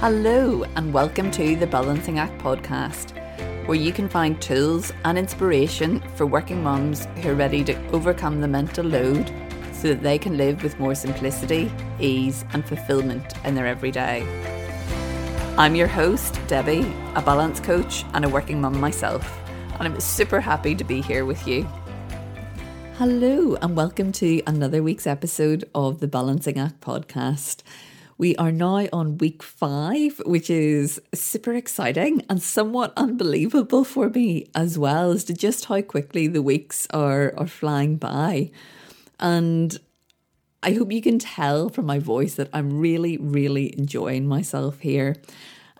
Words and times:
Hello, 0.00 0.64
and 0.76 0.94
welcome 0.94 1.30
to 1.32 1.56
the 1.56 1.66
Balancing 1.66 2.18
Act 2.18 2.40
podcast, 2.40 3.14
where 3.68 3.76
you 3.76 3.92
can 3.92 4.08
find 4.08 4.40
tools 4.40 4.94
and 5.04 5.18
inspiration 5.18 6.00
for 6.14 6.24
working 6.24 6.62
mums 6.62 7.04
who 7.16 7.28
are 7.28 7.34
ready 7.34 7.62
to 7.64 7.76
overcome 7.90 8.40
the 8.40 8.48
mental 8.48 8.86
load 8.86 9.30
so 9.74 9.88
that 9.88 10.02
they 10.02 10.16
can 10.16 10.38
live 10.38 10.62
with 10.62 10.80
more 10.80 10.94
simplicity, 10.94 11.70
ease, 11.98 12.46
and 12.54 12.64
fulfillment 12.64 13.34
in 13.44 13.54
their 13.54 13.66
everyday. 13.66 14.22
I'm 15.58 15.74
your 15.74 15.86
host, 15.86 16.40
Debbie, 16.46 16.90
a 17.14 17.20
balance 17.20 17.60
coach 17.60 18.06
and 18.14 18.24
a 18.24 18.28
working 18.30 18.58
mum 18.58 18.80
myself, 18.80 19.38
and 19.78 19.86
I'm 19.86 20.00
super 20.00 20.40
happy 20.40 20.74
to 20.76 20.82
be 20.82 21.02
here 21.02 21.26
with 21.26 21.46
you. 21.46 21.68
Hello, 22.94 23.54
and 23.56 23.76
welcome 23.76 24.12
to 24.12 24.42
another 24.46 24.82
week's 24.82 25.06
episode 25.06 25.68
of 25.74 26.00
the 26.00 26.08
Balancing 26.08 26.58
Act 26.58 26.80
podcast. 26.80 27.62
We 28.20 28.36
are 28.36 28.52
now 28.52 28.86
on 28.92 29.16
week 29.16 29.42
five, 29.42 30.20
which 30.26 30.50
is 30.50 31.00
super 31.14 31.54
exciting 31.54 32.22
and 32.28 32.42
somewhat 32.42 32.92
unbelievable 32.94 33.82
for 33.82 34.10
me 34.10 34.50
as 34.54 34.78
well 34.78 35.12
as 35.12 35.24
to 35.24 35.32
just 35.32 35.64
how 35.64 35.80
quickly 35.80 36.26
the 36.26 36.42
weeks 36.42 36.86
are, 36.90 37.32
are 37.38 37.46
flying 37.46 37.96
by. 37.96 38.50
And 39.18 39.74
I 40.62 40.74
hope 40.74 40.92
you 40.92 41.00
can 41.00 41.18
tell 41.18 41.70
from 41.70 41.86
my 41.86 41.98
voice 41.98 42.34
that 42.34 42.50
I'm 42.52 42.78
really, 42.78 43.16
really 43.16 43.74
enjoying 43.78 44.28
myself 44.28 44.80
here. 44.80 45.16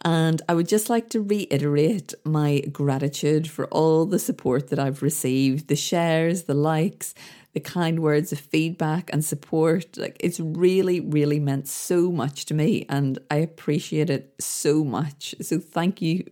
And 0.02 0.40
I 0.48 0.54
would 0.54 0.66
just 0.66 0.88
like 0.88 1.10
to 1.10 1.20
reiterate 1.20 2.14
my 2.24 2.60
gratitude 2.72 3.50
for 3.50 3.66
all 3.66 4.06
the 4.06 4.18
support 4.18 4.70
that 4.70 4.78
I've 4.78 5.02
received 5.02 5.68
the 5.68 5.76
shares, 5.76 6.44
the 6.44 6.54
likes, 6.54 7.14
the 7.52 7.60
kind 7.60 8.00
words 8.00 8.32
of 8.32 8.38
feedback 8.38 9.10
and 9.12 9.24
support. 9.24 9.96
Like 9.96 10.16
it's 10.20 10.40
really, 10.40 11.00
really 11.00 11.40
meant 11.40 11.68
so 11.68 12.10
much 12.12 12.46
to 12.46 12.54
me 12.54 12.86
and 12.88 13.18
I 13.30 13.36
appreciate 13.36 14.10
it 14.10 14.34
so 14.38 14.84
much. 14.84 15.34
So 15.40 15.58
thank 15.58 16.00
you 16.00 16.24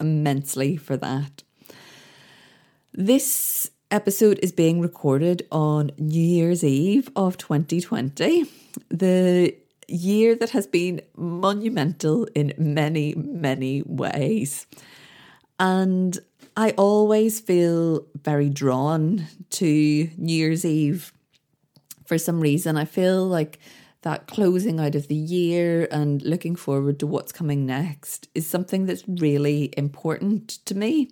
immensely 0.00 0.76
for 0.76 0.96
that. 0.96 1.42
This 2.92 3.70
episode 3.90 4.38
is 4.42 4.52
being 4.52 4.80
recorded 4.80 5.46
on 5.50 5.90
New 5.98 6.22
Year's 6.22 6.62
Eve 6.62 7.10
of 7.16 7.36
2020. 7.38 8.44
The 8.88 9.56
year 9.88 10.34
that 10.36 10.50
has 10.50 10.66
been 10.66 11.00
monumental 11.16 12.26
in 12.34 12.52
many, 12.56 13.14
many 13.14 13.82
ways. 13.82 14.66
And 15.58 16.18
I 16.56 16.70
always 16.72 17.40
feel 17.40 18.06
very 18.22 18.48
drawn 18.48 19.26
to 19.50 20.10
New 20.16 20.36
Year's 20.36 20.64
Eve 20.64 21.12
for 22.06 22.16
some 22.16 22.40
reason. 22.40 22.76
I 22.76 22.84
feel 22.84 23.26
like 23.26 23.58
that 24.02 24.26
closing 24.26 24.78
out 24.78 24.94
of 24.94 25.08
the 25.08 25.16
year 25.16 25.88
and 25.90 26.22
looking 26.22 26.54
forward 26.54 27.00
to 27.00 27.06
what's 27.06 27.32
coming 27.32 27.66
next 27.66 28.28
is 28.34 28.46
something 28.46 28.86
that's 28.86 29.02
really 29.08 29.72
important 29.76 30.48
to 30.66 30.76
me. 30.76 31.10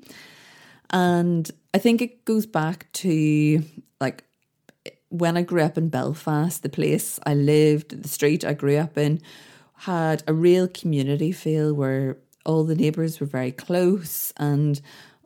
And 0.91 1.51
I 1.75 1.79
think 1.79 2.03
it 2.03 2.25
goes 2.25 2.47
back 2.47 2.93
to 2.93 3.65
like 4.01 4.25
when 5.09 5.37
I 5.37 5.43
grew 5.43 5.62
up 5.62 5.77
in 5.77 5.89
Belfast, 5.89 6.62
the 6.62 6.69
place 6.69 7.19
I 7.27 7.34
lived, 7.34 8.03
the 8.03 8.09
street 8.09 8.45
I 8.45 8.53
grew 8.53 8.77
up 8.77 8.97
in, 8.97 9.21
had 9.75 10.23
a 10.27 10.34
real 10.34 10.69
community 10.69 11.33
feel 11.33 11.75
where 11.75 12.19
all 12.45 12.65
the 12.65 12.75
neighbours 12.75 13.21
were 13.21 13.27
very 13.27 13.53
close 13.53 14.33
and 14.37 14.81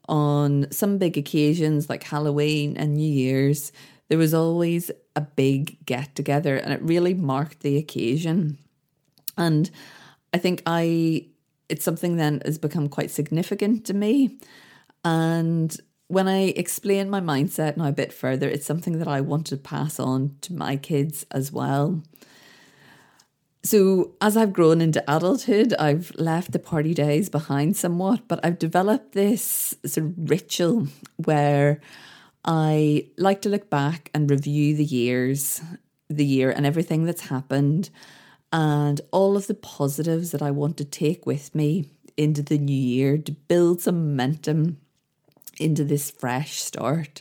on 0.09 0.67
some 0.71 0.99
big 0.99 1.17
occasions 1.17 1.89
like 1.89 2.03
Halloween 2.03 2.77
and 2.77 2.95
New 2.95 3.11
Year's, 3.11 3.73
there 4.09 4.19
was 4.19 4.35
always 4.35 4.91
a 5.15 5.21
big 5.21 5.85
get 5.85 6.15
together 6.15 6.57
and 6.57 6.73
it 6.73 6.83
really 6.83 7.15
marked 7.15 7.61
the 7.61 7.77
occasion. 7.77 8.59
And 9.37 9.71
I 10.33 10.39
think 10.39 10.63
I 10.67 11.27
it's 11.69 11.85
something 11.85 12.17
then 12.17 12.41
has 12.45 12.59
become 12.59 12.89
quite 12.89 13.11
significant 13.11 13.85
to 13.87 13.95
me. 13.95 14.39
And 15.05 15.77
when 16.09 16.29
I 16.29 16.45
explain 16.57 17.11
my 17.11 17.21
mindset 17.21 17.77
now 17.77 17.87
a 17.87 17.93
bit 17.93 18.13
further, 18.13 18.49
it's 18.49 18.67
something 18.67 18.99
that 18.99 19.09
I 19.09 19.21
want 19.21 19.47
to 19.49 19.57
pass 19.57 19.99
on 19.99 20.37
to 20.43 20.53
my 20.53 20.77
kids 20.77 21.27
as 21.33 21.53
well. 21.53 22.03
So, 23.67 24.13
as 24.21 24.37
I've 24.37 24.53
grown 24.53 24.81
into 24.81 25.03
adulthood, 25.13 25.75
I've 25.77 26.13
left 26.15 26.53
the 26.53 26.61
party 26.61 26.95
days 26.95 27.29
behind 27.29 27.77
somewhat, 27.77 28.29
but 28.29 28.39
I've 28.45 28.61
developed 28.61 29.11
this 29.11 29.75
sort 29.85 30.07
of 30.07 30.31
ritual 30.31 30.87
where 31.17 31.81
I 32.45 33.09
like 33.19 33.43
to 33.43 33.49
look 33.49 33.69
back 33.69 34.09
and 34.15 34.31
review 34.31 34.77
the 34.77 34.85
years, 34.85 35.61
the 36.09 36.25
year, 36.25 36.53
and 36.53 36.65
everything 36.65 37.07
that's 37.07 37.23
happened, 37.23 37.91
and 38.53 39.01
all 39.11 39.37
of 39.37 39.49
the 39.49 39.55
positives 39.55 40.31
that 40.31 40.43
I 40.43 40.53
want 40.53 40.77
to 40.77 40.85
take 40.85 41.27
with 41.27 41.53
me 41.53 41.87
into 42.17 42.45
the 42.45 42.59
new 42.59 42.73
year 42.73 43.19
to 43.19 43.33
build 43.33 43.81
some 43.81 44.11
momentum 44.11 44.77
into 45.59 45.83
this 45.83 46.13
fresh 46.13 46.61
start. 46.61 47.21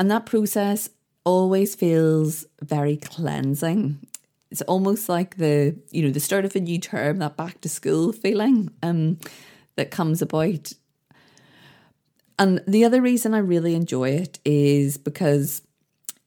And 0.00 0.10
that 0.10 0.26
process 0.26 0.90
always 1.24 1.76
feels 1.76 2.44
very 2.60 2.96
cleansing 2.96 4.00
it's 4.54 4.62
almost 4.62 5.08
like 5.08 5.36
the 5.36 5.76
you 5.90 6.00
know 6.00 6.12
the 6.12 6.20
start 6.20 6.44
of 6.44 6.54
a 6.54 6.60
new 6.60 6.78
term 6.78 7.18
that 7.18 7.36
back 7.36 7.60
to 7.60 7.68
school 7.68 8.12
feeling 8.12 8.70
um 8.84 9.18
that 9.74 9.90
comes 9.90 10.22
about. 10.22 10.72
And 12.38 12.62
the 12.64 12.84
other 12.84 13.02
reason 13.02 13.34
i 13.34 13.38
really 13.38 13.74
enjoy 13.74 14.10
it 14.10 14.38
is 14.44 14.96
because 14.96 15.62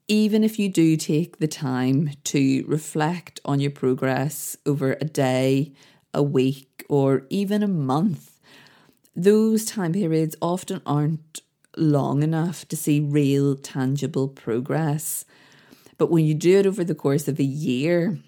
even 0.10 0.44
if 0.44 0.60
you 0.60 0.68
do 0.68 0.98
take 0.98 1.38
the 1.38 1.48
time 1.48 2.12
to 2.26 2.66
reflect 2.68 3.40
on 3.46 3.62
your 3.62 3.72
progress 3.72 4.58
over 4.66 4.98
a 5.00 5.06
day 5.06 5.72
a 6.14 6.22
week 6.22 6.86
or 6.90 7.26
even 7.30 7.64
a 7.64 7.68
month 7.68 8.42
those 9.16 9.64
time 9.64 9.94
periods 9.94 10.36
often 10.42 10.82
aren't 10.86 11.40
long 11.78 12.24
enough 12.24 12.68
to 12.68 12.76
see 12.76 13.00
real 13.00 13.56
tangible 13.56 14.28
progress 14.28 15.24
but 15.98 16.12
when 16.12 16.26
you 16.26 16.34
do 16.34 16.60
it 16.60 16.66
over 16.66 16.84
the 16.84 16.96
course 16.96 17.28
of 17.28 17.40
a 17.40 17.44
year, 17.44 18.20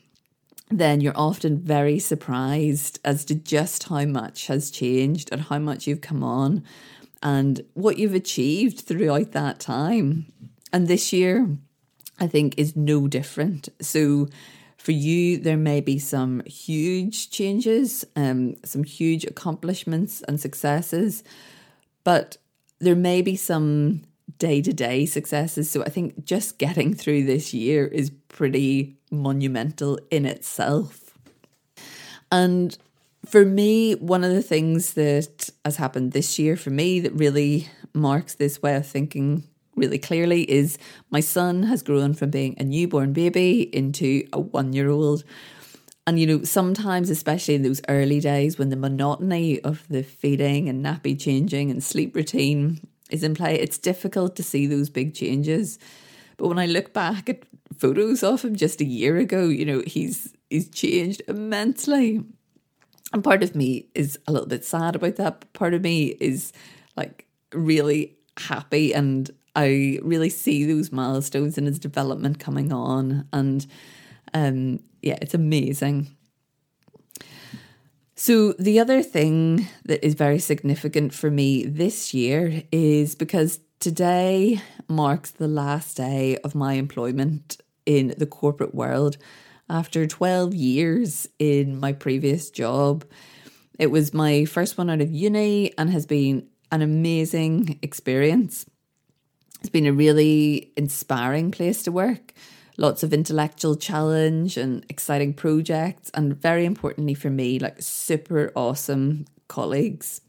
then 0.69 1.01
you're 1.01 1.17
often 1.17 1.59
very 1.59 1.99
surprised 1.99 2.99
as 3.03 3.25
to 3.25 3.35
just 3.35 3.89
how 3.89 4.05
much 4.05 4.47
has 4.47 4.69
changed 4.69 5.29
and 5.31 5.41
how 5.41 5.59
much 5.59 5.87
you've 5.87 6.01
come 6.01 6.23
on 6.23 6.63
and 7.21 7.61
what 7.73 7.97
you've 7.97 8.13
achieved 8.13 8.81
throughout 8.81 9.31
that 9.31 9.59
time. 9.59 10.31
And 10.71 10.87
this 10.87 11.11
year, 11.11 11.57
I 12.19 12.27
think, 12.27 12.55
is 12.57 12.75
no 12.75 13.07
different. 13.07 13.69
So, 13.81 14.27
for 14.77 14.91
you, 14.93 15.37
there 15.37 15.57
may 15.57 15.81
be 15.81 15.99
some 15.99 16.41
huge 16.45 17.31
changes, 17.31 18.05
um, 18.15 18.55
some 18.63 18.85
huge 18.85 19.25
accomplishments 19.25 20.21
and 20.21 20.39
successes, 20.39 21.21
but 22.05 22.37
there 22.79 22.95
may 22.95 23.21
be 23.21 23.35
some 23.35 24.03
day 24.39 24.61
to 24.61 24.73
day 24.73 25.05
successes. 25.05 25.69
So 25.69 25.83
I 25.83 25.89
think 25.89 26.25
just 26.25 26.57
getting 26.57 26.93
through 26.93 27.25
this 27.25 27.53
year 27.53 27.85
is 27.85 28.09
pretty 28.29 28.97
monumental 29.11 29.99
in 30.09 30.25
itself. 30.25 31.17
And 32.31 32.77
for 33.25 33.45
me, 33.45 33.93
one 33.95 34.23
of 34.23 34.33
the 34.33 34.41
things 34.41 34.93
that 34.93 35.49
has 35.65 35.75
happened 35.75 36.13
this 36.13 36.39
year 36.39 36.55
for 36.55 36.69
me 36.69 36.99
that 37.01 37.13
really 37.13 37.67
marks 37.93 38.35
this 38.35 38.61
way 38.61 38.75
of 38.75 38.87
thinking 38.87 39.43
really 39.75 39.99
clearly 39.99 40.49
is 40.49 40.77
my 41.09 41.19
son 41.19 41.63
has 41.63 41.83
grown 41.83 42.13
from 42.13 42.29
being 42.29 42.55
a 42.57 42.63
newborn 42.63 43.13
baby 43.13 43.61
into 43.75 44.27
a 44.31 44.39
one 44.39 44.73
year 44.73 44.89
old. 44.89 45.23
And, 46.07 46.19
you 46.19 46.25
know, 46.25 46.43
sometimes, 46.43 47.09
especially 47.09 47.55
in 47.55 47.61
those 47.61 47.81
early 47.87 48.19
days 48.19 48.57
when 48.57 48.69
the 48.69 48.75
monotony 48.75 49.59
of 49.61 49.87
the 49.89 50.01
feeding 50.01 50.67
and 50.67 50.83
nappy 50.83 51.19
changing 51.19 51.69
and 51.69 51.83
sleep 51.83 52.15
routine 52.15 52.79
is 53.09 53.23
in 53.23 53.35
play, 53.35 53.55
it's 53.55 53.77
difficult 53.77 54.35
to 54.35 54.43
see 54.43 54.67
those 54.67 54.89
big 54.89 55.13
changes. 55.13 55.79
But 56.37 56.47
when 56.47 56.59
I 56.59 56.67
look 56.67 56.93
back 56.93 57.29
at 57.29 57.43
photos 57.77 58.23
of 58.23 58.43
him 58.43 58.55
just 58.55 58.81
a 58.81 58.85
year 58.85 59.17
ago, 59.17 59.45
you 59.45 59.65
know, 59.65 59.83
he's 59.85 60.33
he's 60.49 60.69
changed 60.69 61.21
immensely. 61.27 62.23
And 63.11 63.23
part 63.23 63.43
of 63.43 63.55
me 63.55 63.87
is 63.95 64.19
a 64.27 64.31
little 64.31 64.47
bit 64.47 64.63
sad 64.63 64.95
about 64.95 65.15
that. 65.15 65.39
But 65.39 65.53
part 65.53 65.73
of 65.73 65.81
me 65.81 66.15
is 66.19 66.53
like 66.95 67.25
really 67.53 68.17
happy 68.37 68.93
and 68.93 69.29
I 69.55 69.99
really 70.01 70.29
see 70.29 70.63
those 70.63 70.91
milestones 70.91 71.57
in 71.57 71.65
his 71.65 71.79
development 71.79 72.39
coming 72.39 72.71
on. 72.71 73.27
And 73.33 73.65
um 74.33 74.79
yeah, 75.01 75.17
it's 75.21 75.33
amazing. 75.33 76.15
So, 78.21 78.51
the 78.59 78.81
other 78.81 79.01
thing 79.01 79.69
that 79.85 80.05
is 80.05 80.13
very 80.13 80.39
significant 80.39 81.13
for 81.13 81.31
me 81.31 81.63
this 81.63 82.13
year 82.13 82.63
is 82.69 83.15
because 83.15 83.61
today 83.79 84.61
marks 84.89 85.31
the 85.31 85.47
last 85.47 85.95
day 85.95 86.35
of 86.43 86.53
my 86.53 86.73
employment 86.73 87.61
in 87.85 88.13
the 88.17 88.25
corporate 88.25 88.75
world 88.75 89.15
after 89.69 90.05
12 90.05 90.53
years 90.53 91.29
in 91.39 91.79
my 91.79 91.93
previous 91.93 92.49
job. 92.49 93.05
It 93.79 93.89
was 93.89 94.13
my 94.13 94.43
first 94.43 94.77
one 94.77 94.89
out 94.89 94.99
of 94.99 95.09
uni 95.09 95.71
and 95.77 95.89
has 95.89 96.05
been 96.05 96.45
an 96.73 96.81
amazing 96.81 97.79
experience. 97.81 98.65
It's 99.61 99.69
been 99.69 99.87
a 99.87 99.93
really 99.93 100.73
inspiring 100.75 101.51
place 101.51 101.83
to 101.83 101.93
work. 101.93 102.33
Lots 102.79 103.03
of 103.03 103.13
intellectual 103.13 103.75
challenge 103.75 104.55
and 104.55 104.85
exciting 104.89 105.33
projects, 105.33 106.09
and 106.13 106.41
very 106.41 106.65
importantly 106.65 107.13
for 107.13 107.29
me, 107.29 107.59
like 107.59 107.81
super 107.81 108.51
awesome 108.55 109.25
colleagues. 109.49 110.21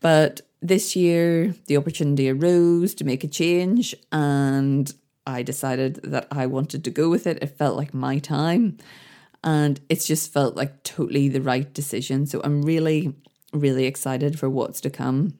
But 0.00 0.40
this 0.60 0.96
year, 0.96 1.54
the 1.66 1.76
opportunity 1.76 2.28
arose 2.28 2.94
to 2.94 3.04
make 3.04 3.22
a 3.22 3.28
change, 3.28 3.94
and 4.10 4.92
I 5.24 5.42
decided 5.42 6.00
that 6.02 6.26
I 6.32 6.46
wanted 6.46 6.82
to 6.84 6.90
go 6.90 7.08
with 7.08 7.26
it. 7.28 7.38
It 7.40 7.56
felt 7.56 7.76
like 7.76 7.94
my 7.94 8.18
time, 8.18 8.78
and 9.44 9.80
it's 9.88 10.06
just 10.06 10.32
felt 10.32 10.56
like 10.56 10.82
totally 10.82 11.28
the 11.28 11.40
right 11.40 11.72
decision. 11.72 12.26
So 12.26 12.40
I'm 12.42 12.62
really, 12.62 13.14
really 13.52 13.86
excited 13.86 14.36
for 14.36 14.50
what's 14.50 14.80
to 14.80 14.90
come. 14.90 15.34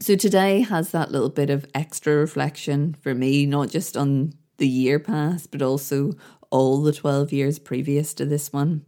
So 0.00 0.16
today 0.16 0.62
has 0.62 0.90
that 0.90 1.12
little 1.12 1.30
bit 1.30 1.50
of 1.50 1.64
extra 1.72 2.16
reflection 2.16 2.96
for 3.00 3.14
me, 3.14 3.46
not 3.46 3.70
just 3.70 3.96
on 3.96 4.32
the 4.58 4.68
year 4.68 4.98
past, 4.98 5.50
but 5.50 5.62
also 5.62 6.12
all 6.50 6.82
the 6.82 6.92
12 6.92 7.32
years 7.32 7.58
previous 7.58 8.14
to 8.14 8.24
this 8.24 8.52
one. 8.52 8.84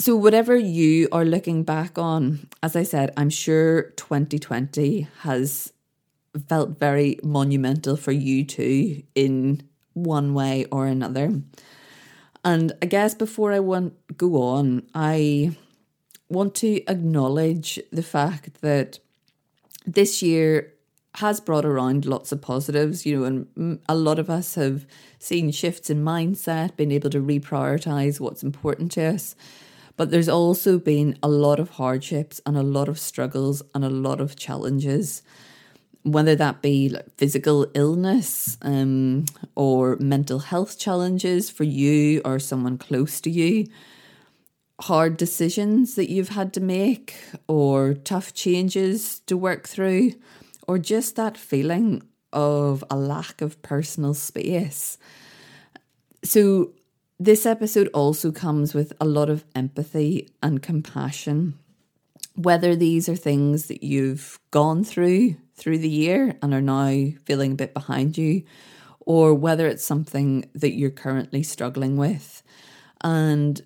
So, 0.00 0.14
whatever 0.14 0.56
you 0.56 1.08
are 1.10 1.24
looking 1.24 1.64
back 1.64 1.98
on, 1.98 2.48
as 2.62 2.76
I 2.76 2.84
said, 2.84 3.12
I'm 3.16 3.30
sure 3.30 3.90
2020 3.96 5.08
has 5.22 5.72
felt 6.48 6.78
very 6.78 7.18
monumental 7.24 7.96
for 7.96 8.12
you 8.12 8.44
too 8.44 9.02
in 9.16 9.62
one 9.94 10.34
way 10.34 10.66
or 10.70 10.86
another. 10.86 11.42
And 12.44 12.72
I 12.80 12.86
guess 12.86 13.14
before 13.14 13.52
I 13.52 13.58
want 13.58 13.94
go 14.16 14.40
on, 14.40 14.86
I 14.94 15.56
want 16.28 16.54
to 16.56 16.82
acknowledge 16.86 17.80
the 17.90 18.02
fact 18.02 18.60
that 18.60 19.00
this 19.86 20.22
year 20.22 20.74
has 21.14 21.40
brought 21.40 21.64
around 21.64 22.04
lots 22.04 22.32
of 22.32 22.40
positives, 22.40 23.04
you 23.06 23.18
know, 23.18 23.24
and 23.56 23.80
a 23.88 23.94
lot 23.94 24.18
of 24.18 24.28
us 24.30 24.54
have 24.54 24.86
seen 25.18 25.50
shifts 25.50 25.90
in 25.90 26.04
mindset, 26.04 26.76
been 26.76 26.92
able 26.92 27.10
to 27.10 27.20
reprioritize 27.20 28.20
what's 28.20 28.42
important 28.42 28.92
to 28.92 29.02
us. 29.02 29.34
But 29.96 30.10
there's 30.12 30.28
also 30.28 30.78
been 30.78 31.18
a 31.22 31.28
lot 31.28 31.58
of 31.58 31.70
hardships 31.70 32.40
and 32.46 32.56
a 32.56 32.62
lot 32.62 32.88
of 32.88 33.00
struggles 33.00 33.62
and 33.74 33.84
a 33.84 33.90
lot 33.90 34.20
of 34.20 34.36
challenges, 34.36 35.22
whether 36.02 36.36
that 36.36 36.62
be 36.62 36.88
like 36.90 37.10
physical 37.16 37.66
illness 37.74 38.56
um, 38.62 39.24
or 39.56 39.96
mental 39.96 40.38
health 40.38 40.78
challenges 40.78 41.50
for 41.50 41.64
you 41.64 42.20
or 42.24 42.38
someone 42.38 42.78
close 42.78 43.20
to 43.22 43.30
you, 43.30 43.66
hard 44.82 45.16
decisions 45.16 45.96
that 45.96 46.08
you've 46.08 46.28
had 46.28 46.52
to 46.52 46.60
make 46.60 47.16
or 47.48 47.94
tough 47.94 48.32
changes 48.32 49.18
to 49.20 49.36
work 49.36 49.66
through, 49.66 50.12
or 50.68 50.78
just 50.78 51.16
that 51.16 51.36
feeling 51.36 52.02
of 52.32 52.84
a 52.90 52.96
lack 52.96 53.40
of 53.40 53.60
personal 53.62 54.14
space. 54.14 54.98
So, 56.22 56.72
this 57.18 57.46
episode 57.46 57.88
also 57.88 58.30
comes 58.30 58.74
with 58.74 58.92
a 59.00 59.04
lot 59.04 59.28
of 59.28 59.44
empathy 59.56 60.28
and 60.40 60.62
compassion. 60.62 61.58
Whether 62.36 62.76
these 62.76 63.08
are 63.08 63.16
things 63.16 63.66
that 63.66 63.82
you've 63.82 64.38
gone 64.52 64.84
through 64.84 65.34
through 65.56 65.78
the 65.78 65.88
year 65.88 66.36
and 66.40 66.54
are 66.54 66.60
now 66.60 67.10
feeling 67.24 67.52
a 67.52 67.56
bit 67.56 67.74
behind 67.74 68.16
you, 68.16 68.44
or 69.00 69.34
whether 69.34 69.66
it's 69.66 69.84
something 69.84 70.48
that 70.54 70.74
you're 70.74 70.90
currently 70.90 71.42
struggling 71.42 71.96
with. 71.96 72.44
And 73.00 73.60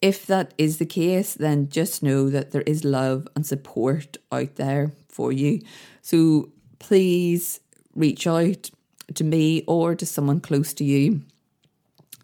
if 0.00 0.26
that 0.26 0.54
is 0.58 0.78
the 0.78 0.86
case, 0.86 1.34
then 1.34 1.68
just 1.70 2.02
know 2.02 2.30
that 2.30 2.52
there 2.52 2.62
is 2.62 2.84
love 2.84 3.26
and 3.34 3.44
support 3.44 4.18
out 4.30 4.54
there 4.54 4.92
for 5.14 5.30
you. 5.32 5.60
So 6.02 6.50
please 6.78 7.60
reach 7.94 8.26
out 8.26 8.70
to 9.14 9.24
me 9.24 9.62
or 9.66 9.94
to 9.94 10.04
someone 10.04 10.40
close 10.40 10.74
to 10.74 10.84
you 10.84 11.22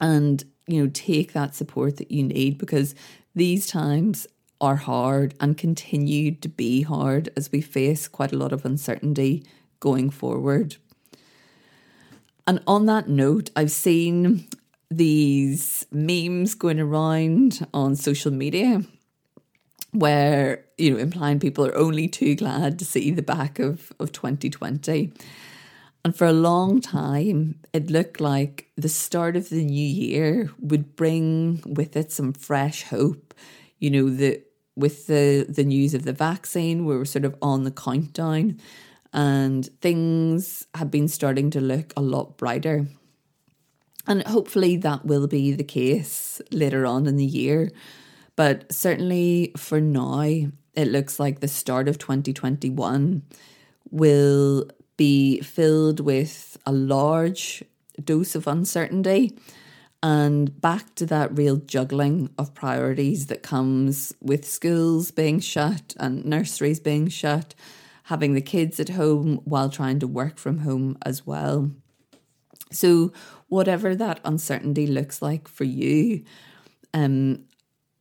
and 0.01 0.43
you 0.67 0.83
know, 0.83 0.91
take 0.93 1.33
that 1.33 1.55
support 1.55 1.97
that 1.99 2.11
you 2.11 2.23
need 2.23 2.59
because 2.59 2.95
these 3.35 3.67
times 3.67 4.27
are 4.61 4.77
hard 4.77 5.35
and 5.41 5.57
continue 5.57 6.33
to 6.33 6.49
be 6.49 6.83
hard 6.83 7.31
as 7.37 7.51
we 7.51 7.61
face 7.61 8.09
quite 8.09 8.33
a 8.33 8.37
lot 8.37 8.53
of 8.53 8.65
uncertainty 8.65 9.45
going 9.81 10.11
forward. 10.11 10.77
And 12.47 12.63
on 12.67 12.87
that 12.87 13.09
note, 13.09 13.51
I've 13.57 13.71
seen 13.71 14.47
these 14.91 15.87
memes 15.91 16.55
going 16.55 16.81
around 16.81 17.67
on 17.73 17.97
social 17.97 18.33
media 18.33 18.83
where, 19.93 20.65
you 20.79 20.93
know, 20.93 20.99
implying 20.99 21.41
people 21.41 21.67
are 21.67 21.77
only 21.77 22.09
too 22.09 22.35
glad 22.35 22.79
to 22.79 22.85
see 22.85 23.11
the 23.11 23.23
back 23.23 23.59
of, 23.59 23.93
of 23.99 24.13
2020. 24.13 25.13
And 26.05 26.17
for 26.17 26.27
a 26.27 26.33
long 26.33 26.81
time, 26.81 27.61
it 27.73 27.91
looked 27.91 28.21
like 28.21 28.71
the 28.77 28.89
start 28.89 29.37
of 29.37 29.51
the 29.51 29.65
new 29.65 29.87
year 29.87 30.51
would 30.59 30.97
bring 30.97 31.63
with 31.67 31.97
it 31.97 32.11
some 32.11 32.33
fresh 32.33 32.85
hope. 32.85 33.35
You 33.79 33.91
know, 33.91 34.09
the 34.09 34.43
with 34.77 35.09
the, 35.09 35.45
the 35.49 35.65
news 35.65 35.95
of 35.95 36.05
the 36.05 36.13
vaccine, 36.13 36.87
we 36.87 36.97
were 36.97 37.05
sort 37.05 37.25
of 37.25 37.37
on 37.43 37.65
the 37.65 37.71
countdown 37.71 38.59
and 39.13 39.67
things 39.81 40.67
have 40.75 40.91
been 40.91 41.09
starting 41.09 41.51
to 41.51 41.61
look 41.61 41.93
a 41.97 42.01
lot 42.01 42.37
brighter. 42.37 42.87
And 44.07 44.27
hopefully 44.27 44.77
that 44.79 45.05
will 45.05 45.27
be 45.27 45.53
the 45.53 45.65
case 45.65 46.41
later 46.51 46.87
on 46.87 47.07
in 47.07 47.17
the 47.17 47.25
year. 47.25 47.71
But 48.37 48.73
certainly 48.73 49.53
for 49.57 49.81
now, 49.81 50.23
it 50.23 50.89
looks 50.89 51.19
like 51.19 51.41
the 51.41 51.49
start 51.49 51.89
of 51.89 51.99
2021 51.99 53.23
will 53.91 54.71
be 54.97 55.41
filled 55.41 56.01
with 56.01 56.59
a 56.67 56.73
large 56.73 57.65
dose 58.03 58.35
of 58.35 58.47
uncertainty 58.47 59.37
and 60.03 60.61
back 60.61 60.95
to 60.95 61.07
that 61.07 61.37
real 61.37 61.57
juggling 61.57 62.31
of 62.39 62.55
priorities 62.55 63.27
that 63.27 63.43
comes 63.43 64.15
with 64.21 64.49
schools 64.49 65.11
being 65.11 65.41
shut 65.41 65.95
and 65.99 66.25
nurseries 66.25 66.81
being 66.81 67.09
shut, 67.09 67.55
having 68.05 68.35
the 68.35 68.41
kids 68.41 68.81
at 68.81 68.91
home 68.91 69.41
while 69.45 69.69
trying 69.69 69.99
to 69.99 70.07
work 70.07 70.39
from 70.39 70.59
home 70.59 70.97
as 71.03 71.27
well. 71.27 71.71
So, 72.73 73.13
whatever 73.49 73.95
that 73.95 74.21
uncertainty 74.25 74.87
looks 74.87 75.21
like 75.21 75.49
for 75.49 75.65
you, 75.65 76.25
um, 76.95 77.45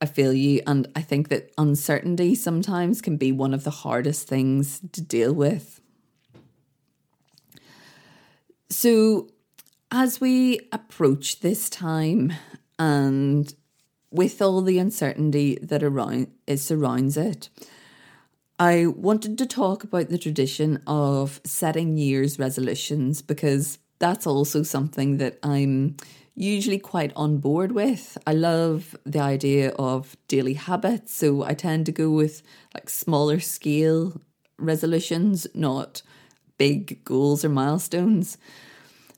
I 0.01 0.05
feel 0.05 0.33
you. 0.33 0.61
And 0.65 0.87
I 0.95 1.01
think 1.01 1.29
that 1.29 1.51
uncertainty 1.57 2.35
sometimes 2.35 3.01
can 3.01 3.17
be 3.17 3.31
one 3.31 3.53
of 3.53 3.63
the 3.63 3.71
hardest 3.71 4.27
things 4.27 4.81
to 4.91 5.01
deal 5.01 5.33
with. 5.33 5.81
So, 8.69 9.29
as 9.91 10.21
we 10.21 10.59
approach 10.71 11.39
this 11.39 11.69
time 11.69 12.33
and 12.77 13.53
with 14.11 14.41
all 14.41 14.61
the 14.61 14.77
uncertainty 14.77 15.57
that 15.61 15.83
around 15.83 16.27
it 16.47 16.57
surrounds 16.57 17.17
it, 17.17 17.49
I 18.59 18.87
wanted 18.87 19.37
to 19.37 19.45
talk 19.45 19.83
about 19.83 20.09
the 20.09 20.17
tradition 20.17 20.81
of 20.85 21.41
setting 21.43 21.97
year's 21.97 22.37
resolutions 22.37 23.21
because 23.21 23.79
that's 23.99 24.27
also 24.27 24.63
something 24.63 25.17
that 25.17 25.39
I'm 25.43 25.95
usually 26.39 26.79
quite 26.79 27.11
on 27.15 27.37
board 27.37 27.73
with. 27.73 28.17
I 28.25 28.33
love 28.33 28.95
the 29.05 29.19
idea 29.19 29.71
of 29.71 30.15
daily 30.29 30.53
habits, 30.53 31.13
so 31.13 31.43
I 31.43 31.53
tend 31.53 31.85
to 31.87 31.91
go 31.91 32.09
with 32.09 32.41
like 32.73 32.89
smaller 32.89 33.41
scale 33.41 34.21
resolutions, 34.57 35.47
not 35.53 36.01
big 36.57 37.03
goals 37.03 37.43
or 37.43 37.49
milestones. 37.49 38.37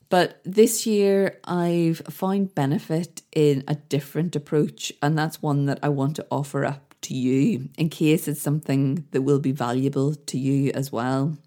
But 0.09 0.41
this 0.43 0.85
year, 0.85 1.39
I've 1.45 1.99
found 2.09 2.55
benefit 2.55 3.21
in 3.33 3.63
a 3.67 3.75
different 3.75 4.35
approach, 4.35 4.91
and 5.01 5.17
that's 5.17 5.41
one 5.41 5.67
that 5.67 5.79
I 5.83 5.89
want 5.89 6.15
to 6.17 6.27
offer 6.31 6.65
up 6.65 6.95
to 7.01 7.13
you 7.13 7.69
in 7.77 7.89
case 7.89 8.27
it's 8.27 8.41
something 8.41 9.05
that 9.11 9.21
will 9.21 9.39
be 9.39 9.51
valuable 9.51 10.15
to 10.15 10.37
you 10.37 10.71
as 10.73 10.91
well. 10.91 11.37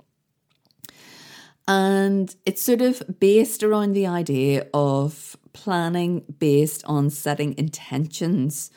And 1.66 2.35
it's 2.47 2.62
sort 2.62 2.81
of 2.81 3.02
based 3.19 3.62
around 3.62 3.93
the 3.93 4.07
idea 4.07 4.66
of 4.73 5.37
planning 5.54 6.25
based 6.38 6.84
on 6.84 7.08
setting 7.08 7.56
intentions 7.56 8.70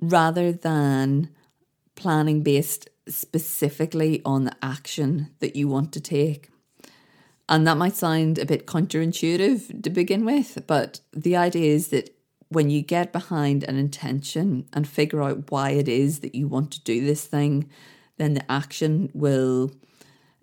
rather 0.00 0.52
than 0.52 1.28
planning 1.96 2.42
based 2.42 2.88
specifically 3.08 4.22
on 4.24 4.44
the 4.44 4.56
action 4.62 5.30
that 5.40 5.56
you 5.56 5.66
want 5.66 5.92
to 5.92 6.00
take. 6.00 6.50
And 7.48 7.66
that 7.66 7.76
might 7.76 7.96
sound 7.96 8.38
a 8.38 8.46
bit 8.46 8.66
counterintuitive 8.66 9.82
to 9.82 9.90
begin 9.90 10.24
with, 10.24 10.62
but 10.66 11.00
the 11.12 11.36
idea 11.36 11.74
is 11.74 11.88
that 11.88 12.10
when 12.48 12.70
you 12.70 12.82
get 12.82 13.12
behind 13.12 13.64
an 13.64 13.76
intention 13.76 14.66
and 14.72 14.88
figure 14.88 15.22
out 15.22 15.50
why 15.50 15.70
it 15.70 15.88
is 15.88 16.20
that 16.20 16.34
you 16.34 16.48
want 16.48 16.70
to 16.70 16.82
do 16.82 17.04
this 17.04 17.24
thing, 17.24 17.68
then 18.16 18.34
the 18.34 18.50
action 18.50 19.10
will 19.12 19.72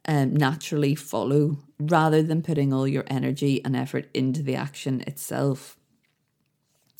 um, 0.07 0.35
naturally 0.35 0.93
follow 0.93 1.57
rather 1.89 2.21
than 2.21 2.41
putting 2.41 2.73
all 2.73 2.87
your 2.87 3.05
energy 3.07 3.63
and 3.63 3.75
effort 3.75 4.09
into 4.13 4.43
the 4.43 4.55
action 4.55 5.01
itself. 5.07 5.77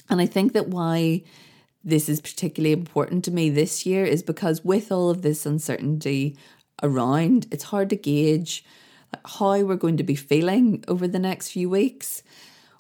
And 0.10 0.20
I 0.20 0.26
think 0.26 0.54
that 0.54 0.68
why 0.68 1.24
this 1.84 2.10
is 2.10 2.22
particularly 2.22 2.74
important 2.74 3.26
to 3.26 3.32
me 3.32 3.50
this 3.50 3.86
year 3.86 4.06
is 4.06 4.24
because 4.24 4.64
with 4.64 4.92
all 4.92 5.10
of 5.10 5.22
this 5.22 5.46
uncertainty 5.46 6.38
around, 6.84 7.48
it's 7.52 7.66
hard 7.66 7.90
to 7.90 7.96
gauge 7.96 8.64
how 9.26 9.62
we're 9.62 9.76
going 9.76 9.98
to 9.98 10.04
be 10.04 10.16
feeling 10.16 10.84
over 10.88 11.08
the 11.08 11.20
next 11.20 11.50
few 11.50 11.70
weeks, 11.70 12.24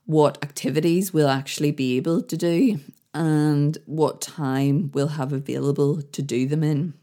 what 0.06 0.44
activities 0.44 1.14
we'll 1.14 1.30
actually 1.30 1.72
be 1.72 1.98
able 1.98 2.22
to 2.22 2.38
do, 2.38 2.80
and 3.14 3.78
what 3.86 4.22
time 4.22 4.92
we'll 4.94 5.08
have 5.08 5.34
available 5.34 6.02
to 6.02 6.22
do 6.22 6.48
them 6.48 6.64
in. 6.64 6.94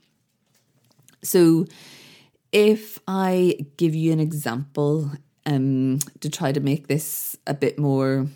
So, 1.22 1.66
if 2.52 2.98
I 3.06 3.58
give 3.76 3.94
you 3.94 4.12
an 4.12 4.20
example 4.20 5.10
um, 5.46 5.98
to 6.20 6.30
try 6.30 6.52
to 6.52 6.60
make 6.60 6.88
this 6.88 7.36
a 7.46 7.54
bit 7.54 7.78
more, 7.78 8.26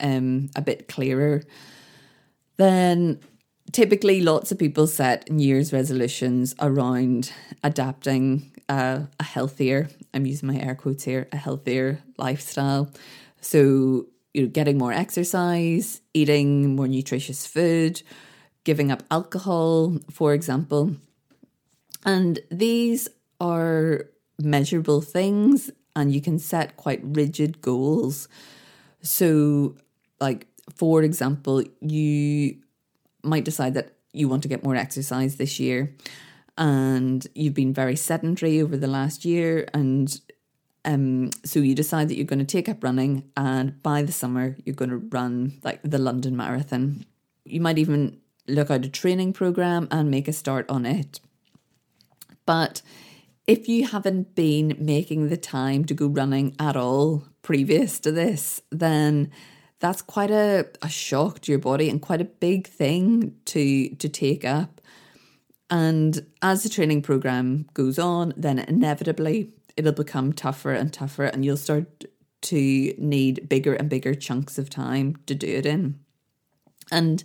um, 0.00 0.50
a 0.56 0.62
bit 0.62 0.88
clearer, 0.88 1.42
then 2.56 3.20
typically 3.72 4.20
lots 4.20 4.50
of 4.52 4.58
people 4.58 4.86
set 4.86 5.30
New 5.30 5.46
Year's 5.46 5.72
resolutions 5.72 6.54
around 6.60 7.32
adapting 7.62 8.52
uh, 8.68 9.00
a 9.18 9.24
healthier, 9.24 9.88
I'm 10.12 10.26
using 10.26 10.48
my 10.48 10.58
air 10.58 10.74
quotes 10.74 11.04
here, 11.04 11.28
a 11.32 11.36
healthier 11.36 12.02
lifestyle. 12.18 12.90
So, 13.40 14.06
you 14.34 14.42
know, 14.42 14.48
getting 14.48 14.78
more 14.78 14.92
exercise, 14.92 16.02
eating 16.12 16.76
more 16.76 16.88
nutritious 16.88 17.46
food, 17.46 18.02
giving 18.64 18.90
up 18.90 19.02
alcohol, 19.10 19.98
for 20.10 20.34
example. 20.34 20.96
And 22.04 22.40
these 22.50 23.08
are 23.40 24.06
measurable 24.38 25.00
things, 25.00 25.70
and 25.94 26.12
you 26.12 26.20
can 26.20 26.38
set 26.38 26.76
quite 26.76 27.00
rigid 27.02 27.60
goals. 27.60 28.28
So, 29.02 29.76
like, 30.20 30.46
for 30.74 31.02
example, 31.02 31.62
you 31.80 32.58
might 33.22 33.44
decide 33.44 33.74
that 33.74 33.92
you 34.12 34.28
want 34.28 34.42
to 34.42 34.48
get 34.48 34.64
more 34.64 34.76
exercise 34.76 35.36
this 35.36 35.60
year 35.60 35.94
and 36.56 37.26
you've 37.34 37.54
been 37.54 37.72
very 37.72 37.96
sedentary 37.96 38.60
over 38.60 38.76
the 38.76 38.86
last 38.86 39.24
year 39.24 39.66
and 39.72 40.20
um, 40.84 41.30
so 41.44 41.60
you 41.60 41.74
decide 41.74 42.08
that 42.08 42.16
you're 42.16 42.24
going 42.24 42.38
to 42.38 42.44
take 42.44 42.68
up 42.68 42.82
running 42.82 43.30
and 43.36 43.80
by 43.82 44.02
the 44.02 44.12
summer 44.12 44.56
you're 44.64 44.74
going 44.74 44.90
to 44.90 44.96
run 44.96 45.58
like 45.62 45.80
the 45.82 45.98
London 45.98 46.36
Marathon. 46.36 47.04
You 47.44 47.60
might 47.60 47.78
even 47.78 48.20
look 48.46 48.70
out 48.70 48.84
a 48.84 48.88
training 48.88 49.32
program 49.34 49.88
and 49.90 50.10
make 50.10 50.28
a 50.28 50.32
start 50.32 50.68
on 50.68 50.86
it. 50.86 51.20
But 52.46 52.82
if 53.48 53.66
you 53.66 53.86
haven't 53.86 54.34
been 54.34 54.76
making 54.78 55.30
the 55.30 55.36
time 55.38 55.86
to 55.86 55.94
go 55.94 56.06
running 56.06 56.54
at 56.60 56.76
all 56.76 57.24
previous 57.40 57.98
to 58.00 58.12
this, 58.12 58.60
then 58.70 59.30
that's 59.80 60.02
quite 60.02 60.30
a, 60.30 60.68
a 60.82 60.88
shock 60.88 61.40
to 61.40 61.52
your 61.52 61.58
body 61.58 61.88
and 61.88 62.02
quite 62.02 62.20
a 62.20 62.26
big 62.26 62.68
thing 62.68 63.34
to 63.46 63.88
to 63.96 64.08
take 64.08 64.44
up. 64.44 64.82
And 65.70 66.26
as 66.42 66.62
the 66.62 66.68
training 66.68 67.02
program 67.02 67.66
goes 67.72 67.98
on, 67.98 68.34
then 68.36 68.58
inevitably 68.58 69.50
it'll 69.76 69.92
become 69.92 70.32
tougher 70.32 70.72
and 70.72 70.92
tougher, 70.92 71.24
and 71.24 71.42
you'll 71.42 71.56
start 71.56 72.04
to 72.40 72.94
need 72.98 73.48
bigger 73.48 73.74
and 73.74 73.88
bigger 73.88 74.14
chunks 74.14 74.58
of 74.58 74.68
time 74.68 75.16
to 75.26 75.34
do 75.34 75.46
it 75.46 75.64
in. 75.64 75.98
And 76.92 77.24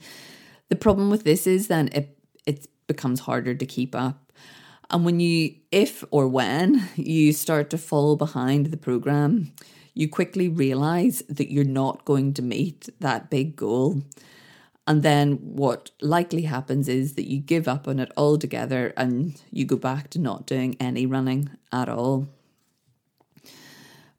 the 0.69 0.75
problem 0.77 1.09
with 1.09 1.25
this 1.25 1.45
is 1.47 1.67
then 1.67 1.89
it 1.91 2.17
it 2.45 2.67
becomes 2.87 3.21
harder 3.21 3.55
to 3.55 3.65
keep 3.65 3.93
up. 3.93 4.22
And 4.89 5.05
when 5.05 5.19
you, 5.19 5.55
if 5.71 6.03
or 6.11 6.27
when 6.27 6.87
you 6.95 7.33
start 7.33 7.69
to 7.71 7.77
fall 7.77 8.15
behind 8.15 8.67
the 8.67 8.77
program, 8.77 9.53
you 9.93 10.07
quickly 10.07 10.47
realize 10.47 11.23
that 11.29 11.51
you're 11.51 11.63
not 11.63 12.05
going 12.05 12.33
to 12.33 12.41
meet 12.41 12.89
that 12.99 13.29
big 13.29 13.55
goal. 13.55 14.01
And 14.85 15.01
then 15.01 15.33
what 15.37 15.91
likely 16.01 16.43
happens 16.43 16.89
is 16.89 17.13
that 17.13 17.29
you 17.29 17.39
give 17.39 17.67
up 17.67 17.87
on 17.87 17.99
it 17.99 18.11
altogether 18.17 18.93
and 18.97 19.39
you 19.49 19.65
go 19.65 19.77
back 19.77 20.09
to 20.11 20.19
not 20.19 20.45
doing 20.45 20.75
any 20.79 21.05
running 21.05 21.49
at 21.71 21.87
all. 21.87 22.27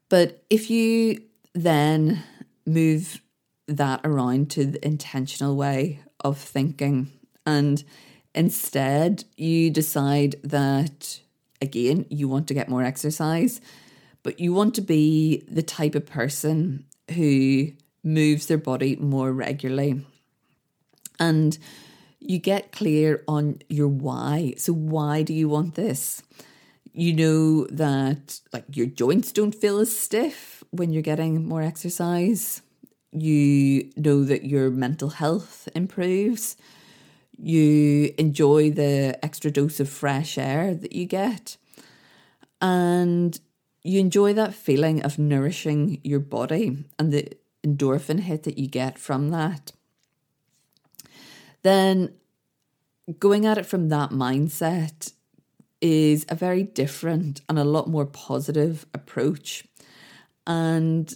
But 0.09 0.43
if 0.49 0.69
you 0.69 1.21
then 1.53 2.23
move 2.65 3.21
that 3.67 4.01
around 4.03 4.49
to 4.51 4.65
the 4.65 4.85
intentional 4.85 5.55
way 5.55 6.01
of 6.21 6.37
thinking 6.37 7.11
and 7.45 7.83
instead 8.35 9.23
you 9.37 9.69
decide 9.69 10.35
that 10.43 11.19
again 11.61 12.05
you 12.09 12.27
want 12.27 12.47
to 12.47 12.53
get 12.53 12.69
more 12.69 12.83
exercise 12.83 13.61
but 14.25 14.39
you 14.39 14.53
want 14.53 14.73
to 14.73 14.81
be 14.81 15.43
the 15.47 15.61
type 15.61 15.93
of 15.93 16.07
person 16.07 16.83
who 17.11 17.67
moves 18.03 18.45
their 18.45 18.57
body 18.57 18.95
more 18.95 19.31
regularly. 19.31 20.05
And 21.19 21.57
you 22.19 22.39
get 22.39 22.71
clear 22.71 23.23
on 23.27 23.59
your 23.69 23.87
why. 23.87 24.55
So, 24.57 24.73
why 24.73 25.21
do 25.21 25.31
you 25.33 25.47
want 25.47 25.75
this? 25.75 26.23
You 26.91 27.13
know 27.13 27.65
that 27.67 28.39
like 28.51 28.65
your 28.73 28.87
joints 28.87 29.31
don't 29.31 29.53
feel 29.53 29.79
as 29.79 29.97
stiff 29.97 30.63
when 30.71 30.91
you're 30.91 31.01
getting 31.01 31.45
more 31.45 31.61
exercise. 31.61 32.63
You 33.11 33.91
know 33.95 34.23
that 34.23 34.45
your 34.45 34.71
mental 34.71 35.09
health 35.09 35.69
improves. 35.75 36.57
You 37.37 38.13
enjoy 38.17 38.71
the 38.71 39.19
extra 39.23 39.51
dose 39.51 39.79
of 39.79 39.89
fresh 39.89 40.37
air 40.37 40.73
that 40.73 40.93
you 40.93 41.05
get. 41.05 41.57
And 42.61 43.39
you 43.83 43.99
enjoy 43.99 44.33
that 44.33 44.53
feeling 44.53 45.03
of 45.03 45.19
nourishing 45.19 45.99
your 46.03 46.19
body 46.19 46.85
and 46.97 47.11
the 47.11 47.31
endorphin 47.65 48.21
hit 48.21 48.43
that 48.43 48.57
you 48.57 48.67
get 48.67 48.97
from 48.97 49.29
that, 49.29 49.71
then 51.63 52.13
going 53.19 53.45
at 53.45 53.57
it 53.57 53.65
from 53.65 53.89
that 53.89 54.09
mindset 54.11 55.13
is 55.81 56.25
a 56.29 56.35
very 56.35 56.63
different 56.63 57.41
and 57.49 57.59
a 57.59 57.63
lot 57.63 57.87
more 57.87 58.05
positive 58.05 58.85
approach. 58.93 59.67
And 60.47 61.13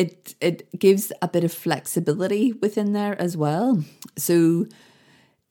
it 0.00 0.34
it 0.40 0.78
gives 0.78 1.12
a 1.20 1.28
bit 1.28 1.44
of 1.44 1.52
flexibility 1.52 2.54
within 2.54 2.94
there 2.94 3.20
as 3.20 3.36
well. 3.36 3.84
So 4.16 4.66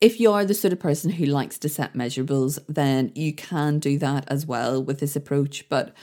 if 0.02 0.20
you 0.20 0.32
are 0.32 0.44
the 0.44 0.56
sort 0.56 0.74
of 0.74 0.80
person 0.80 1.12
who 1.12 1.26
likes 1.26 1.60
to 1.60 1.70
set 1.70 1.94
measurables, 1.94 2.58
then 2.68 3.12
you 3.14 3.34
can 3.34 3.78
do 3.80 4.00
that 4.00 4.26
as 4.28 4.48
well 4.48 4.84
with 4.84 5.00
this 5.00 5.16
approach. 5.16 5.70
But 5.70 5.94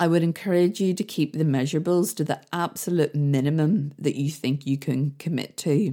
I 0.00 0.08
would 0.08 0.24
encourage 0.24 0.80
you 0.80 0.92
to 0.94 1.04
keep 1.04 1.34
the 1.34 1.44
measurables 1.44 2.16
to 2.16 2.24
the 2.24 2.40
absolute 2.52 3.14
minimum 3.14 3.92
that 3.98 4.16
you 4.16 4.30
think 4.30 4.66
you 4.66 4.76
can 4.76 5.12
commit 5.18 5.56
to. 5.58 5.92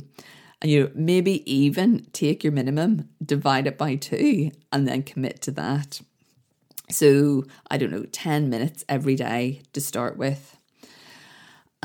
And 0.62 0.72
you 0.72 0.84
know, 0.84 0.92
maybe 0.96 1.52
even 1.52 2.08
take 2.14 2.44
your 2.44 2.54
minimum, 2.54 3.10
divide 3.24 3.68
it 3.68 3.78
by 3.78 3.96
two, 3.96 4.52
and 4.72 4.88
then 4.88 5.04
commit 5.04 5.42
to 5.44 5.52
that. 5.52 6.02
So, 6.90 7.44
I 7.70 7.78
don't 7.78 7.92
know, 7.92 8.06
10 8.12 8.50
minutes 8.50 8.86
every 8.88 9.16
day 9.16 9.62
to 9.74 9.82
start 9.82 10.18
with. 10.18 10.55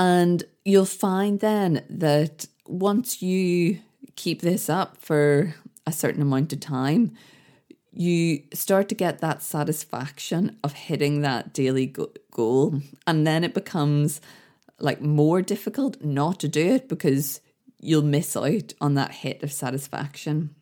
And 0.00 0.44
you'll 0.64 0.86
find 0.86 1.40
then 1.40 1.84
that 1.90 2.46
once 2.66 3.20
you 3.20 3.80
keep 4.16 4.40
this 4.40 4.70
up 4.70 4.96
for 4.96 5.54
a 5.86 5.92
certain 5.92 6.22
amount 6.22 6.54
of 6.54 6.60
time, 6.60 7.12
you 7.92 8.44
start 8.54 8.88
to 8.88 8.94
get 8.94 9.18
that 9.18 9.42
satisfaction 9.42 10.56
of 10.64 10.72
hitting 10.72 11.20
that 11.20 11.52
daily 11.52 11.84
go- 11.84 12.14
goal. 12.30 12.80
And 13.06 13.26
then 13.26 13.44
it 13.44 13.52
becomes 13.52 14.22
like 14.78 15.02
more 15.02 15.42
difficult 15.42 16.02
not 16.02 16.40
to 16.40 16.48
do 16.48 16.66
it 16.66 16.88
because 16.88 17.42
you'll 17.78 18.00
miss 18.00 18.34
out 18.34 18.72
on 18.80 18.94
that 18.94 19.12
hit 19.12 19.42
of 19.42 19.52
satisfaction. 19.52 20.54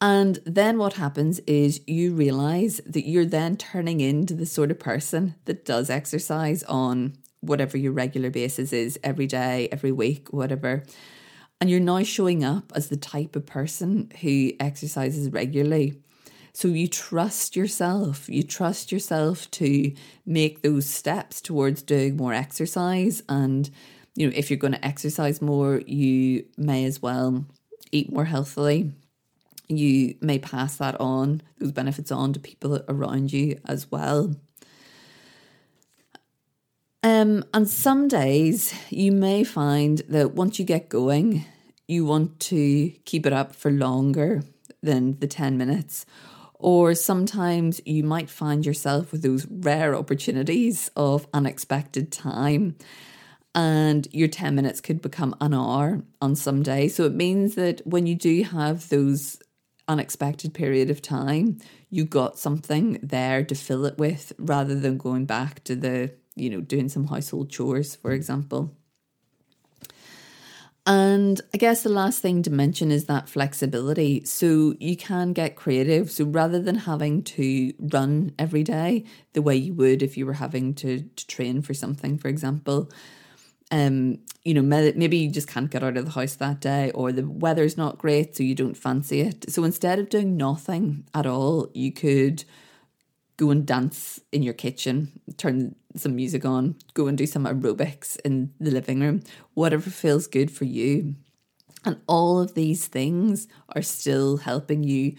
And 0.00 0.40
then 0.44 0.76
what 0.76 0.94
happens 0.94 1.38
is 1.46 1.80
you 1.86 2.14
realize 2.14 2.80
that 2.86 3.08
you're 3.08 3.24
then 3.24 3.56
turning 3.56 4.00
into 4.00 4.34
the 4.34 4.46
sort 4.46 4.70
of 4.70 4.78
person 4.78 5.34
that 5.46 5.64
does 5.64 5.88
exercise 5.88 6.62
on 6.64 7.14
whatever 7.40 7.78
your 7.78 7.92
regular 7.92 8.30
basis 8.30 8.72
is 8.72 8.98
every 9.02 9.26
day, 9.26 9.68
every 9.72 9.92
week, 9.92 10.32
whatever. 10.32 10.82
And 11.60 11.70
you're 11.70 11.80
now 11.80 12.02
showing 12.02 12.44
up 12.44 12.72
as 12.74 12.88
the 12.88 12.96
type 12.96 13.36
of 13.36 13.46
person 13.46 14.10
who 14.20 14.52
exercises 14.60 15.30
regularly. 15.30 15.94
So 16.52 16.68
you 16.68 16.88
trust 16.88 17.56
yourself. 17.56 18.28
You 18.28 18.42
trust 18.42 18.92
yourself 18.92 19.50
to 19.52 19.92
make 20.26 20.62
those 20.62 20.86
steps 20.86 21.40
towards 21.40 21.82
doing 21.82 22.16
more 22.16 22.34
exercise. 22.34 23.22
And, 23.28 23.70
you 24.14 24.26
know, 24.26 24.32
if 24.36 24.50
you're 24.50 24.58
going 24.58 24.74
to 24.74 24.84
exercise 24.84 25.40
more, 25.40 25.80
you 25.86 26.44
may 26.58 26.84
as 26.84 27.00
well 27.00 27.46
eat 27.92 28.12
more 28.12 28.24
healthily. 28.26 28.92
You 29.68 30.16
may 30.20 30.38
pass 30.38 30.76
that 30.76 31.00
on, 31.00 31.42
those 31.58 31.72
benefits 31.72 32.12
on 32.12 32.32
to 32.32 32.40
people 32.40 32.82
around 32.88 33.32
you 33.32 33.58
as 33.66 33.90
well. 33.90 34.34
Um, 37.02 37.44
and 37.54 37.68
some 37.68 38.08
days 38.08 38.74
you 38.90 39.12
may 39.12 39.44
find 39.44 39.98
that 40.08 40.34
once 40.34 40.58
you 40.58 40.64
get 40.64 40.88
going, 40.88 41.44
you 41.86 42.04
want 42.04 42.40
to 42.40 42.90
keep 43.04 43.26
it 43.26 43.32
up 43.32 43.54
for 43.54 43.70
longer 43.70 44.42
than 44.82 45.18
the 45.20 45.26
10 45.26 45.56
minutes. 45.56 46.04
Or 46.54 46.94
sometimes 46.94 47.80
you 47.84 48.02
might 48.02 48.30
find 48.30 48.64
yourself 48.64 49.12
with 49.12 49.22
those 49.22 49.46
rare 49.48 49.94
opportunities 49.94 50.90
of 50.96 51.26
unexpected 51.34 52.10
time, 52.10 52.76
and 53.54 54.08
your 54.12 54.28
10 54.28 54.54
minutes 54.54 54.80
could 54.80 55.00
become 55.00 55.34
an 55.40 55.54
hour 55.54 56.02
on 56.20 56.34
some 56.34 56.62
day. 56.62 56.88
So 56.88 57.04
it 57.04 57.14
means 57.14 57.54
that 57.54 57.86
when 57.86 58.06
you 58.06 58.14
do 58.14 58.42
have 58.42 58.88
those 58.88 59.38
unexpected 59.88 60.54
period 60.54 60.90
of 60.90 61.02
time, 61.02 61.58
you 61.90 62.04
got 62.04 62.38
something 62.38 62.98
there 63.02 63.44
to 63.44 63.54
fill 63.54 63.86
it 63.86 63.98
with 63.98 64.32
rather 64.38 64.74
than 64.78 64.98
going 64.98 65.26
back 65.26 65.62
to 65.64 65.76
the, 65.76 66.12
you 66.34 66.50
know, 66.50 66.60
doing 66.60 66.88
some 66.88 67.06
household 67.06 67.50
chores, 67.50 67.94
for 67.94 68.10
mm. 68.10 68.16
example. 68.16 68.74
And 70.88 71.40
I 71.52 71.58
guess 71.58 71.82
the 71.82 71.88
last 71.88 72.22
thing 72.22 72.42
to 72.44 72.50
mention 72.50 72.92
is 72.92 73.06
that 73.06 73.28
flexibility. 73.28 74.24
So 74.24 74.76
you 74.78 74.96
can 74.96 75.32
get 75.32 75.56
creative. 75.56 76.12
So 76.12 76.24
rather 76.24 76.62
than 76.62 76.76
having 76.76 77.24
to 77.24 77.72
run 77.80 78.32
every 78.38 78.62
day 78.62 79.04
the 79.32 79.42
way 79.42 79.56
you 79.56 79.74
would 79.74 80.00
if 80.00 80.16
you 80.16 80.26
were 80.26 80.34
having 80.34 80.74
to, 80.74 81.00
to 81.02 81.26
train 81.26 81.60
for 81.60 81.74
something, 81.74 82.18
for 82.18 82.28
example, 82.28 82.88
um, 83.70 84.18
you 84.44 84.54
know, 84.54 84.62
maybe 84.62 85.16
you 85.16 85.30
just 85.30 85.48
can't 85.48 85.70
get 85.70 85.82
out 85.82 85.96
of 85.96 86.04
the 86.04 86.12
house 86.12 86.36
that 86.36 86.60
day, 86.60 86.90
or 86.92 87.10
the 87.10 87.28
weather's 87.28 87.76
not 87.76 87.98
great, 87.98 88.36
so 88.36 88.42
you 88.42 88.54
don't 88.54 88.76
fancy 88.76 89.20
it. 89.20 89.50
So 89.50 89.64
instead 89.64 89.98
of 89.98 90.08
doing 90.08 90.36
nothing 90.36 91.04
at 91.14 91.26
all, 91.26 91.68
you 91.74 91.90
could 91.92 92.44
go 93.36 93.50
and 93.50 93.66
dance 93.66 94.20
in 94.32 94.42
your 94.42 94.54
kitchen, 94.54 95.20
turn 95.36 95.74
some 95.96 96.14
music 96.14 96.44
on, 96.44 96.76
go 96.94 97.06
and 97.06 97.18
do 97.18 97.26
some 97.26 97.44
aerobics 97.44 98.18
in 98.24 98.52
the 98.60 98.70
living 98.70 99.00
room, 99.00 99.22
whatever 99.54 99.90
feels 99.90 100.26
good 100.26 100.50
for 100.50 100.64
you. 100.64 101.14
And 101.84 102.00
all 102.06 102.40
of 102.40 102.54
these 102.54 102.86
things 102.86 103.46
are 103.74 103.82
still 103.82 104.38
helping 104.38 104.84
you 104.84 105.16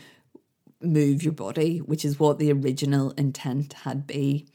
move 0.81 1.23
your 1.23 1.33
body, 1.33 1.79
which 1.79 2.03
is 2.05 2.19
what 2.19 2.39
the 2.39 2.51
original 2.51 3.11
intent 3.11 3.73
had 3.73 4.07
be. 4.07 4.47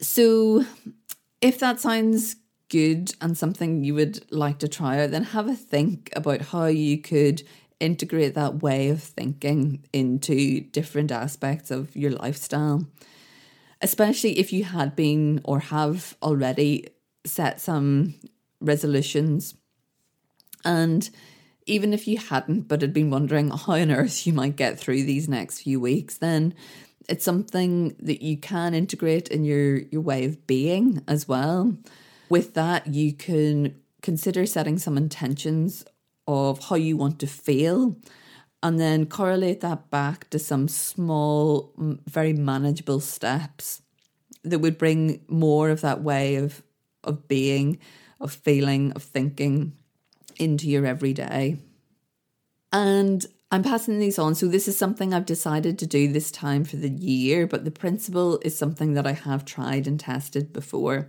So 0.00 0.64
if 1.44 1.58
that 1.58 1.78
sounds 1.78 2.36
good 2.70 3.12
and 3.20 3.36
something 3.36 3.84
you 3.84 3.94
would 3.94 4.24
like 4.32 4.58
to 4.60 4.66
try 4.66 5.02
out, 5.02 5.10
then 5.10 5.24
have 5.24 5.46
a 5.46 5.54
think 5.54 6.10
about 6.16 6.40
how 6.40 6.64
you 6.64 6.96
could 6.96 7.42
integrate 7.78 8.34
that 8.34 8.62
way 8.62 8.88
of 8.88 9.02
thinking 9.02 9.84
into 9.92 10.62
different 10.62 11.12
aspects 11.12 11.70
of 11.70 11.94
your 11.94 12.12
lifestyle. 12.12 12.86
Especially 13.82 14.38
if 14.38 14.54
you 14.54 14.64
had 14.64 14.96
been 14.96 15.42
or 15.44 15.60
have 15.60 16.16
already 16.22 16.88
set 17.26 17.60
some 17.60 18.14
resolutions. 18.62 19.54
And 20.64 21.10
even 21.66 21.92
if 21.92 22.08
you 22.08 22.16
hadn't, 22.16 22.68
but 22.68 22.80
had 22.80 22.94
been 22.94 23.10
wondering 23.10 23.50
how 23.50 23.74
on 23.74 23.90
earth 23.90 24.26
you 24.26 24.32
might 24.32 24.56
get 24.56 24.80
through 24.80 25.02
these 25.02 25.28
next 25.28 25.60
few 25.60 25.78
weeks, 25.78 26.16
then 26.16 26.54
it's 27.08 27.24
something 27.24 27.96
that 28.00 28.22
you 28.22 28.36
can 28.36 28.74
integrate 28.74 29.28
in 29.28 29.44
your, 29.44 29.76
your 29.76 30.00
way 30.00 30.24
of 30.24 30.46
being 30.46 31.02
as 31.06 31.28
well. 31.28 31.76
With 32.28 32.54
that, 32.54 32.86
you 32.86 33.12
can 33.12 33.80
consider 34.02 34.46
setting 34.46 34.78
some 34.78 34.96
intentions 34.96 35.84
of 36.26 36.64
how 36.68 36.76
you 36.76 36.96
want 36.96 37.18
to 37.20 37.26
feel 37.26 37.96
and 38.62 38.80
then 38.80 39.06
correlate 39.06 39.60
that 39.60 39.90
back 39.90 40.30
to 40.30 40.38
some 40.38 40.68
small, 40.68 41.72
very 42.06 42.32
manageable 42.32 43.00
steps 43.00 43.82
that 44.42 44.58
would 44.58 44.78
bring 44.78 45.20
more 45.28 45.70
of 45.70 45.82
that 45.82 46.02
way 46.02 46.36
of, 46.36 46.62
of 47.02 47.28
being, 47.28 47.78
of 48.20 48.32
feeling, 48.32 48.92
of 48.92 49.02
thinking 49.02 49.72
into 50.38 50.68
your 50.68 50.86
everyday. 50.86 51.58
And 52.72 53.24
I'm 53.54 53.62
passing 53.62 54.00
these 54.00 54.18
on. 54.18 54.34
So, 54.34 54.48
this 54.48 54.66
is 54.66 54.76
something 54.76 55.14
I've 55.14 55.26
decided 55.26 55.78
to 55.78 55.86
do 55.86 56.08
this 56.08 56.32
time 56.32 56.64
for 56.64 56.74
the 56.74 56.90
year, 56.90 57.46
but 57.46 57.64
the 57.64 57.70
principle 57.70 58.40
is 58.42 58.58
something 58.58 58.94
that 58.94 59.06
I 59.06 59.12
have 59.12 59.44
tried 59.44 59.86
and 59.86 60.00
tested 60.00 60.52
before. 60.52 61.08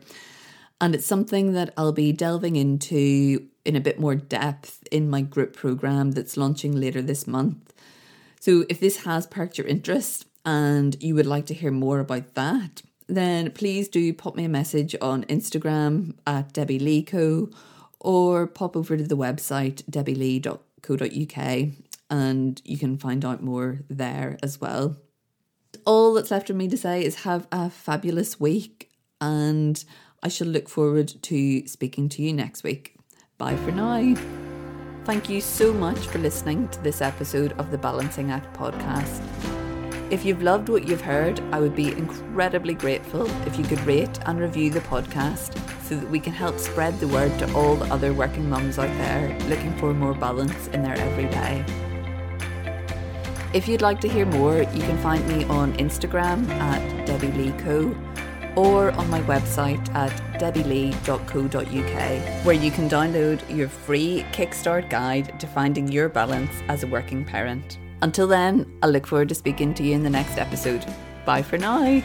And 0.80 0.94
it's 0.94 1.08
something 1.08 1.54
that 1.54 1.74
I'll 1.76 1.92
be 1.92 2.12
delving 2.12 2.56
into 2.56 3.48
in 3.66 3.76
a 3.76 3.82
bit 3.82 4.00
more 4.00 4.14
depth 4.14 4.88
in 4.92 5.10
my 5.10 5.22
group 5.22 5.56
program 5.56 6.12
that's 6.12 6.38
launching 6.38 6.80
later 6.80 7.02
this 7.02 7.26
month. 7.26 7.74
So, 8.42 8.64
if 8.70 8.80
this 8.80 9.06
has 9.06 9.26
perked 9.26 9.58
your 9.58 9.66
interest 9.66 10.28
and 10.46 11.02
you 11.02 11.16
would 11.16 11.26
like 11.26 11.48
to 11.48 11.56
hear 11.56 11.72
more 11.72 12.00
about 12.00 12.36
that, 12.36 12.84
then 13.08 13.50
please 13.54 13.88
do 13.88 14.14
pop 14.14 14.36
me 14.36 14.46
a 14.46 14.50
message 14.50 14.96
on 15.02 15.24
Instagram 15.24 16.14
at 16.28 16.54
Debbie 16.54 16.78
Lee 16.78 17.02
Co 17.02 17.50
or 18.00 18.46
pop 18.46 18.78
over 18.78 18.96
to 18.98 19.04
the 19.04 19.18
website 19.18 19.82
debbielee.co.uk 19.90 21.85
and 22.10 22.62
you 22.66 22.78
can 22.78 22.98
find 22.98 23.26
out 23.26 23.42
more 23.42 23.80
there 23.90 24.38
as 24.44 24.60
well. 24.60 24.98
All 25.86 26.14
that's 26.14 26.32
left 26.32 26.48
for 26.48 26.54
me 26.54 26.68
to 26.68 26.78
say 26.78 27.04
is 27.04 27.24
have 27.24 27.48
a 27.52 27.70
fabulous 27.70 28.40
week, 28.40 28.92
and 29.20 29.84
I 30.24 30.30
shall 30.30 30.48
look 30.48 30.70
forward 30.70 31.14
to 31.24 31.68
speaking 31.68 32.10
to 32.10 32.22
you 32.22 32.34
next 32.34 32.64
week. 32.64 32.96
Bye 33.38 33.58
for 33.58 33.72
now. 33.72 34.16
Thank 35.04 35.30
you 35.30 35.42
so 35.42 35.72
much 35.72 36.00
for 36.00 36.18
listening 36.18 36.68
to 36.70 36.82
this 36.82 37.02
episode 37.02 37.52
of 37.54 37.70
the 37.70 37.78
Balancing 37.78 38.32
Act 38.32 38.56
podcast. 38.58 39.22
If 40.12 40.24
you've 40.24 40.42
loved 40.42 40.70
what 40.70 40.88
you've 40.88 41.02
heard, 41.02 41.40
I 41.52 41.60
would 41.60 41.76
be 41.76 41.90
incredibly 41.90 42.74
grateful 42.74 43.28
if 43.48 43.58
you 43.58 43.64
could 43.66 43.82
rate 43.82 44.20
and 44.26 44.40
review 44.40 44.70
the 44.70 44.82
podcast 44.82 45.58
so 45.84 45.96
that 45.96 46.10
we 46.10 46.20
can 46.20 46.34
help 46.34 46.58
spread 46.58 47.00
the 47.00 47.08
word 47.08 47.38
to 47.40 47.54
all 47.54 47.76
the 47.76 47.92
other 47.94 48.14
working 48.14 48.50
mums 48.50 48.80
out 48.80 48.96
there 48.98 49.38
looking 49.50 49.76
for 49.78 49.94
more 49.94 50.14
balance 50.14 50.68
in 50.68 50.82
their 50.82 50.98
everyday. 50.98 51.66
If 53.56 53.68
you'd 53.70 53.82
like 53.82 54.02
to 54.02 54.10
hear 54.10 54.26
more, 54.26 54.58
you 54.58 54.82
can 54.82 54.98
find 54.98 55.26
me 55.30 55.46
on 55.46 55.72
Instagram 55.78 56.46
at 56.60 57.08
Debbie 57.08 57.32
Lee 57.32 57.54
Co 57.60 57.96
or 58.58 58.92
on 58.92 59.10
my 59.10 59.22
website 59.22 59.96
at 59.96 60.12
debbielee.co.uk, 60.42 62.46
where 62.46 62.56
you 62.56 62.70
can 62.70 62.90
download 62.90 63.56
your 63.56 63.70
free 63.70 64.26
Kickstart 64.34 64.90
guide 64.90 65.40
to 65.40 65.48
finding 65.48 65.90
your 65.90 66.10
balance 66.10 66.52
as 66.68 66.84
a 66.84 66.88
working 66.88 67.24
parent. 67.24 67.80
Until 68.02 68.28
then, 68.28 68.78
I 68.84 68.88
look 68.88 69.08
forward 69.08 69.30
to 69.30 69.36
speaking 69.36 69.74
to 69.76 69.84
you 69.84 69.94
in 69.94 70.04
the 70.04 70.10
next 70.10 70.38
episode. 70.38 70.86
Bye 71.26 71.42
for 71.42 71.58
now. 71.58 72.02